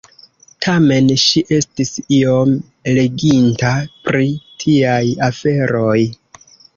[0.65, 2.55] Tamen ŝi estis iom
[2.99, 3.73] leginta
[4.07, 4.31] pri
[4.65, 4.97] tiaj
[5.29, 5.99] aferoj.